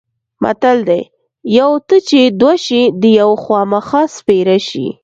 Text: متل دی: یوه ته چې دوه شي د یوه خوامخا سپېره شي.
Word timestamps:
متل 0.43 0.77
دی: 0.89 1.01
یوه 1.57 1.77
ته 1.87 1.97
چې 2.09 2.19
دوه 2.41 2.55
شي 2.65 2.81
د 3.01 3.03
یوه 3.19 3.35
خوامخا 3.43 4.01
سپېره 4.17 4.57
شي. 4.69 4.87